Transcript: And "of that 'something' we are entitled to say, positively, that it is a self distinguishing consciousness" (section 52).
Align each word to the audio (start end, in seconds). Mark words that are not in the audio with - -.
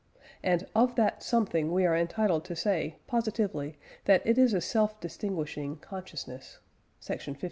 And 0.41 0.65
"of 0.73 0.95
that 0.95 1.21
'something' 1.21 1.71
we 1.71 1.85
are 1.85 1.95
entitled 1.95 2.43
to 2.45 2.55
say, 2.55 2.95
positively, 3.05 3.77
that 4.05 4.25
it 4.25 4.39
is 4.39 4.55
a 4.55 4.59
self 4.59 4.99
distinguishing 4.99 5.75
consciousness" 5.75 6.57
(section 6.99 7.35
52). 7.35 7.39